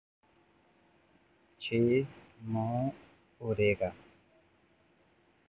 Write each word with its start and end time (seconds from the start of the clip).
چې 1.61 1.79
مه 2.51 2.67
اوریږه 3.43 3.89